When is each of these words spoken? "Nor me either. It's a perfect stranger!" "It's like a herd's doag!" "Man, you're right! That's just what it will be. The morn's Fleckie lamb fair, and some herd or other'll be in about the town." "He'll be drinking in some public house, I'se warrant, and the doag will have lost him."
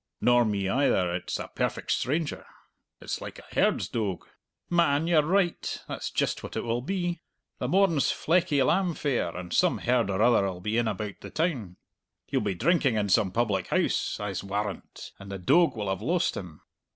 "Nor 0.19 0.45
me 0.45 0.67
either. 0.67 1.13
It's 1.13 1.37
a 1.37 1.47
perfect 1.49 1.91
stranger!" 1.91 2.47
"It's 2.99 3.21
like 3.21 3.37
a 3.37 3.43
herd's 3.53 3.87
doag!" 3.87 4.23
"Man, 4.67 5.05
you're 5.05 5.21
right! 5.21 5.79
That's 5.87 6.09
just 6.09 6.41
what 6.41 6.57
it 6.57 6.63
will 6.63 6.81
be. 6.81 7.21
The 7.59 7.67
morn's 7.67 8.11
Fleckie 8.11 8.65
lamb 8.65 8.95
fair, 8.95 9.37
and 9.37 9.53
some 9.53 9.77
herd 9.77 10.09
or 10.09 10.19
other'll 10.19 10.59
be 10.59 10.77
in 10.77 10.87
about 10.87 11.19
the 11.21 11.29
town." 11.29 11.75
"He'll 12.25 12.39
be 12.41 12.55
drinking 12.55 12.95
in 12.95 13.09
some 13.09 13.29
public 13.31 13.67
house, 13.67 14.19
I'se 14.19 14.43
warrant, 14.43 15.11
and 15.19 15.31
the 15.31 15.37
doag 15.37 15.75
will 15.75 15.89
have 15.89 16.01
lost 16.01 16.35
him." 16.35 16.61